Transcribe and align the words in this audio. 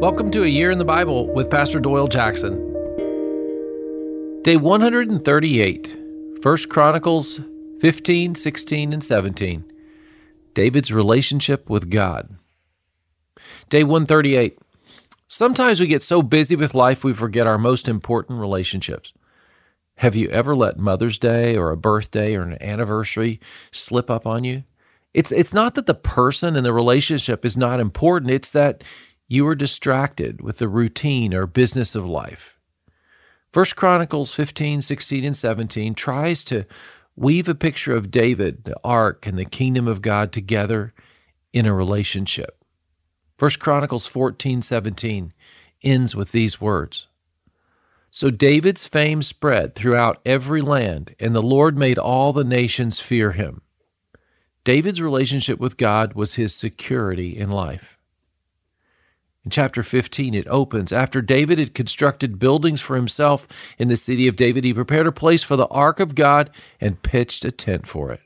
Welcome 0.00 0.30
to 0.30 0.44
A 0.44 0.46
Year 0.46 0.70
in 0.70 0.78
the 0.78 0.84
Bible 0.86 1.30
with 1.34 1.50
Pastor 1.50 1.78
Doyle 1.78 2.08
Jackson. 2.08 2.56
Day 4.40 4.56
138, 4.56 5.98
1 6.42 6.56
Chronicles 6.70 7.40
15, 7.82 8.34
16, 8.34 8.94
and 8.94 9.04
17. 9.04 9.70
David's 10.54 10.90
relationship 10.90 11.68
with 11.68 11.90
God. 11.90 12.34
Day 13.68 13.84
138. 13.84 14.58
Sometimes 15.28 15.80
we 15.80 15.86
get 15.86 16.02
so 16.02 16.22
busy 16.22 16.56
with 16.56 16.72
life 16.72 17.04
we 17.04 17.12
forget 17.12 17.46
our 17.46 17.58
most 17.58 17.86
important 17.86 18.40
relationships. 18.40 19.12
Have 19.96 20.16
you 20.16 20.30
ever 20.30 20.56
let 20.56 20.78
Mother's 20.78 21.18
Day 21.18 21.58
or 21.58 21.70
a 21.70 21.76
birthday 21.76 22.36
or 22.36 22.42
an 22.44 22.56
anniversary 22.62 23.38
slip 23.70 24.08
up 24.08 24.26
on 24.26 24.44
you? 24.44 24.64
It's 25.12 25.32
it's 25.32 25.52
not 25.52 25.74
that 25.74 25.86
the 25.86 25.94
person 25.94 26.56
and 26.56 26.64
the 26.64 26.72
relationship 26.72 27.44
is 27.44 27.56
not 27.56 27.80
important, 27.80 28.30
it's 28.30 28.52
that 28.52 28.82
you 29.32 29.46
are 29.46 29.54
distracted 29.54 30.42
with 30.42 30.58
the 30.58 30.68
routine 30.68 31.32
or 31.32 31.46
business 31.46 31.94
of 31.94 32.04
life. 32.04 32.58
First 33.52 33.76
Chronicles 33.76 34.34
15, 34.34 34.82
16, 34.82 35.24
and 35.24 35.36
17 35.36 35.94
tries 35.94 36.42
to 36.46 36.66
weave 37.14 37.48
a 37.48 37.54
picture 37.54 37.94
of 37.94 38.10
David, 38.10 38.64
the 38.64 38.74
ark, 38.82 39.28
and 39.28 39.38
the 39.38 39.44
kingdom 39.44 39.86
of 39.86 40.02
God 40.02 40.32
together 40.32 40.92
in 41.52 41.64
a 41.64 41.72
relationship. 41.72 42.58
First 43.38 43.60
Chronicles 43.60 44.08
14, 44.08 44.62
17 44.62 45.32
ends 45.84 46.16
with 46.16 46.32
these 46.32 46.60
words. 46.60 47.06
So 48.10 48.30
David's 48.30 48.84
fame 48.84 49.22
spread 49.22 49.76
throughout 49.76 50.20
every 50.26 50.60
land, 50.60 51.14
and 51.20 51.36
the 51.36 51.40
Lord 51.40 51.78
made 51.78 51.98
all 51.98 52.32
the 52.32 52.42
nations 52.42 52.98
fear 52.98 53.30
him. 53.30 53.62
David's 54.64 55.00
relationship 55.00 55.60
with 55.60 55.76
God 55.76 56.14
was 56.14 56.34
his 56.34 56.52
security 56.52 57.36
in 57.38 57.48
life. 57.48 57.99
In 59.44 59.50
chapter 59.50 59.82
15, 59.82 60.34
it 60.34 60.46
opens 60.48 60.92
After 60.92 61.22
David 61.22 61.58
had 61.58 61.74
constructed 61.74 62.38
buildings 62.38 62.80
for 62.80 62.96
himself 62.96 63.48
in 63.78 63.88
the 63.88 63.96
city 63.96 64.28
of 64.28 64.36
David, 64.36 64.64
he 64.64 64.74
prepared 64.74 65.06
a 65.06 65.12
place 65.12 65.42
for 65.42 65.56
the 65.56 65.68
ark 65.68 65.98
of 65.98 66.14
God 66.14 66.50
and 66.80 67.02
pitched 67.02 67.44
a 67.44 67.50
tent 67.50 67.86
for 67.86 68.10
it. 68.10 68.20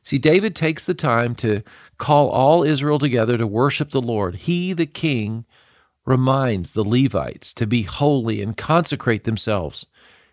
See, 0.00 0.18
David 0.18 0.56
takes 0.56 0.84
the 0.84 0.94
time 0.94 1.34
to 1.36 1.62
call 1.98 2.28
all 2.30 2.64
Israel 2.64 2.98
together 2.98 3.36
to 3.38 3.46
worship 3.46 3.90
the 3.90 4.00
Lord. 4.00 4.34
He, 4.36 4.72
the 4.72 4.86
king, 4.86 5.44
reminds 6.04 6.72
the 6.72 6.84
Levites 6.84 7.52
to 7.54 7.66
be 7.66 7.82
holy 7.82 8.42
and 8.42 8.56
consecrate 8.56 9.24
themselves 9.24 9.86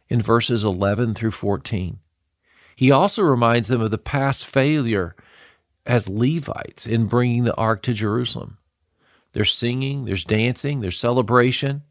in 0.08 0.22
verses 0.22 0.64
11 0.64 1.14
through 1.14 1.32
14. 1.32 2.00
He 2.76 2.92
also 2.92 3.22
reminds 3.22 3.68
them 3.68 3.82
of 3.82 3.92
the 3.92 3.98
past 3.98 4.46
failure 4.46 5.16
as 5.86 6.08
Levites 6.08 6.88
in 6.88 7.08
bringing 7.08 7.44
the 7.44 7.56
ark 7.56 7.82
to 7.84 7.94
Jerusalem. 7.94 8.59
There's 9.34 9.54
singing, 9.54 10.06
there's 10.06 10.24
dancing, 10.24 10.82
there's 10.82 10.98
celebration. 10.98 11.84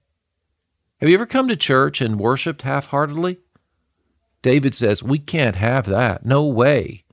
Have 1.01 1.09
you 1.09 1.15
ever 1.15 1.27
come 1.27 1.49
to 1.49 1.57
church 1.57 2.01
and 2.01 2.19
worshiped 2.19 2.63
half 2.63 2.87
heartedly? 2.87 3.39
David 4.43 4.75
says, 4.75 5.03
We 5.03 5.19
can't 5.19 5.57
have 5.57 5.87
that. 5.87 6.27
No 6.27 6.45
way. 6.45 7.05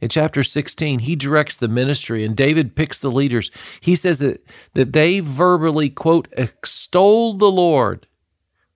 In 0.00 0.08
chapter 0.08 0.42
16, 0.42 1.00
he 1.00 1.14
directs 1.14 1.56
the 1.56 1.68
ministry 1.68 2.24
and 2.24 2.36
David 2.36 2.74
picks 2.74 2.98
the 2.98 3.10
leaders. 3.10 3.50
He 3.80 3.96
says 3.96 4.20
that, 4.20 4.44
that 4.74 4.92
they 4.92 5.20
verbally, 5.20 5.90
quote, 5.90 6.28
extolled 6.32 7.38
the 7.38 7.50
Lord 7.50 8.06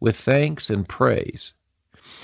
with 0.01 0.17
thanks 0.17 0.69
and 0.69 0.87
praise. 0.87 1.55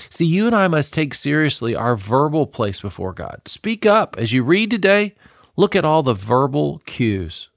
See, 0.09 0.25
you 0.25 0.45
and 0.45 0.55
I 0.55 0.67
must 0.67 0.93
take 0.93 1.13
seriously 1.13 1.75
our 1.75 1.95
verbal 1.95 2.45
place 2.45 2.81
before 2.81 3.13
God. 3.13 3.41
Speak 3.45 3.85
up. 3.85 4.15
As 4.17 4.33
you 4.33 4.43
read 4.43 4.69
today, 4.69 5.15
look 5.55 5.75
at 5.75 5.85
all 5.85 6.03
the 6.03 6.13
verbal 6.13 6.81
cues. 6.85 7.49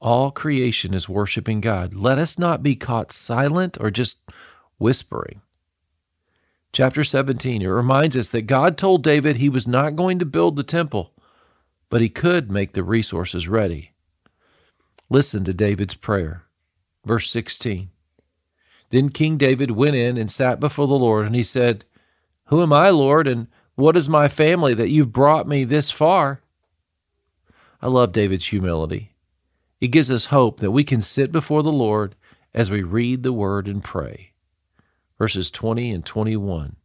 All 0.00 0.30
creation 0.30 0.92
is 0.92 1.08
worshiping 1.08 1.60
God. 1.60 1.94
Let 1.94 2.18
us 2.18 2.38
not 2.38 2.62
be 2.62 2.76
caught 2.76 3.12
silent 3.12 3.78
or 3.80 3.90
just 3.90 4.18
whispering. 4.78 5.40
Chapter 6.72 7.04
17, 7.04 7.62
it 7.62 7.66
reminds 7.66 8.16
us 8.16 8.28
that 8.28 8.42
God 8.42 8.76
told 8.76 9.02
David 9.02 9.36
he 9.36 9.48
was 9.48 9.66
not 9.66 9.96
going 9.96 10.18
to 10.18 10.26
build 10.26 10.56
the 10.56 10.62
temple, 10.62 11.12
but 11.88 12.02
he 12.02 12.10
could 12.10 12.50
make 12.50 12.72
the 12.72 12.82
resources 12.82 13.48
ready. 13.48 13.92
Listen 15.08 15.44
to 15.44 15.54
David's 15.54 15.94
prayer. 15.94 16.44
Verse 17.04 17.30
16. 17.30 17.88
Then 18.90 19.08
King 19.08 19.38
David 19.38 19.70
went 19.70 19.96
in 19.96 20.18
and 20.18 20.30
sat 20.30 20.60
before 20.60 20.86
the 20.86 20.94
Lord, 20.94 21.24
and 21.24 21.34
he 21.34 21.42
said, 21.42 21.84
Who 22.46 22.62
am 22.62 22.72
I, 22.72 22.90
Lord, 22.90 23.26
and 23.26 23.46
what 23.74 23.96
is 23.96 24.08
my 24.08 24.28
family 24.28 24.74
that 24.74 24.90
you've 24.90 25.12
brought 25.12 25.48
me 25.48 25.64
this 25.64 25.90
far? 25.90 26.42
I 27.80 27.88
love 27.88 28.12
David's 28.12 28.46
humility. 28.46 29.12
It 29.80 29.88
gives 29.88 30.10
us 30.10 30.26
hope 30.26 30.60
that 30.60 30.70
we 30.70 30.84
can 30.84 31.02
sit 31.02 31.30
before 31.30 31.62
the 31.62 31.72
Lord 31.72 32.14
as 32.54 32.70
we 32.70 32.82
read 32.82 33.22
the 33.22 33.32
word 33.32 33.68
and 33.68 33.84
pray. 33.84 34.32
Verses 35.18 35.50
20 35.50 35.90
and 35.92 36.04
21. 36.04 36.76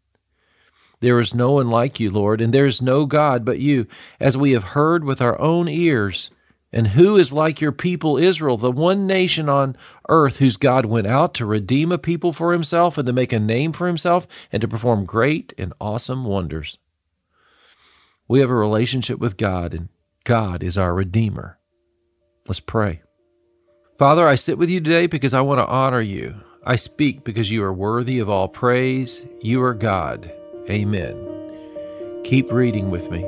There 1.00 1.19
is 1.19 1.34
no 1.34 1.53
one 1.53 1.69
like 1.69 2.00
you, 2.00 2.12
Lord, 2.12 2.41
and 2.41 2.53
there 2.53 2.66
is 2.66 2.81
no 2.81 3.06
God 3.06 3.44
but 3.44 3.59
you, 3.59 3.88
as 4.19 4.38
we 4.38 4.52
have 4.52 4.63
heard 4.63 5.03
with 5.03 5.22
our 5.22 5.40
own 5.41 5.68
ears. 5.68 6.29
And 6.74 6.88
who 6.88 7.18
is 7.18 7.34
like 7.34 7.59
your 7.59 7.72
people 7.74 8.18
Israel, 8.18 8.56
the 8.56 8.72
one 8.72 9.08
nation 9.08 9.50
on 9.50 9.75
earth 10.08 10.38
whose 10.38 10.56
God 10.56 10.85
went 10.85 11.08
out 11.08 11.34
to 11.34 11.46
redeem 11.46 11.91
a 11.91 11.97
people 11.97 12.31
for 12.31 12.53
himself 12.53 12.97
and 12.97 13.06
to 13.08 13.13
make 13.13 13.34
a 13.34 13.40
name 13.40 13.73
for 13.73 13.88
himself 13.88 14.25
and 14.52 14.62
to 14.62 14.68
perform 14.68 15.06
great 15.06 15.53
and 15.58 15.73
awesome 15.81 16.23
wonders? 16.23 16.78
We 18.28 18.40
have 18.40 18.50
a 18.50 18.56
relationship 18.56 19.19
with 19.19 19.35
God, 19.35 19.73
and 19.73 19.90
God 20.23 20.63
is 20.63 20.78
our 20.78 20.94
Redeemer. 20.94 21.58
Let's 22.47 22.59
pray. 22.59 23.02
Father, 23.97 24.28
I 24.28 24.35
sit 24.35 24.57
with 24.57 24.69
you 24.69 24.81
today 24.81 25.07
because 25.07 25.34
I 25.34 25.41
want 25.41 25.59
to 25.59 25.68
honor 25.68 26.02
you. 26.02 26.35
I 26.66 26.75
speak 26.75 27.24
because 27.24 27.52
you 27.52 27.63
are 27.63 27.74
worthy 27.74 28.19
of 28.19 28.29
all 28.29 28.47
praise. 28.47 29.25
You 29.41 29.62
are 29.63 29.74
God. 29.74 30.31
Amen. 30.69 32.22
Keep 32.24 32.52
reading 32.52 32.90
with 32.90 33.09
me. 33.09 33.25